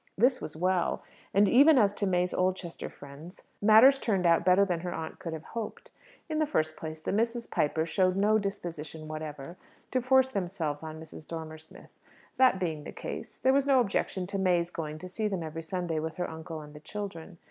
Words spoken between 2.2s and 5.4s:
Oldchester friends matters turned out better than her aunt could